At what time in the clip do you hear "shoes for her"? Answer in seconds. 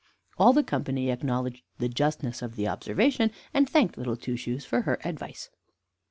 4.35-4.97